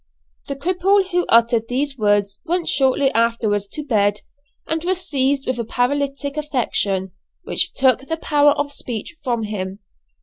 [0.47, 4.21] The cripple who uttered these words went shortly afterwards to bed,
[4.67, 7.11] was seized with a paralytic affection,
[7.43, 9.77] which took the power of speech from him.